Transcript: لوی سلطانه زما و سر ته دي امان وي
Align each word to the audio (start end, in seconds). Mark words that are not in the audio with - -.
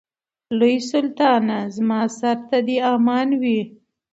لوی 0.57 0.75
سلطانه 0.91 1.59
زما 1.75 2.01
و 2.09 2.13
سر 2.19 2.37
ته 2.49 2.57
دي 2.65 2.77
امان 2.93 3.29
وي 3.41 3.59